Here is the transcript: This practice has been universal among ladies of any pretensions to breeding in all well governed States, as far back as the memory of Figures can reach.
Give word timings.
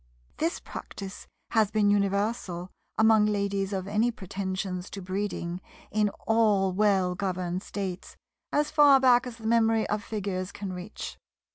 This 0.37 0.59
practice 0.59 1.27
has 1.51 1.69
been 1.69 1.91
universal 1.91 2.71
among 2.97 3.27
ladies 3.27 3.71
of 3.71 3.87
any 3.87 4.09
pretensions 4.09 4.89
to 4.89 4.99
breeding 4.99 5.61
in 5.91 6.09
all 6.25 6.71
well 6.73 7.13
governed 7.13 7.61
States, 7.61 8.17
as 8.51 8.71
far 8.71 8.99
back 8.99 9.27
as 9.27 9.37
the 9.37 9.45
memory 9.45 9.87
of 9.89 10.03
Figures 10.03 10.51
can 10.51 10.73
reach. 10.73 11.19